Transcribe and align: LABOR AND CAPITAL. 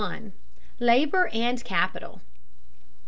LABOR 0.79 1.27
AND 1.31 1.63
CAPITAL. 1.63 2.21